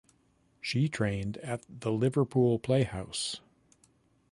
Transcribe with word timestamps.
She 0.59 0.89
trained 0.89 1.37
at 1.43 1.61
the 1.69 1.91
Liverpool 1.91 2.57
Playhouse. 2.57 3.39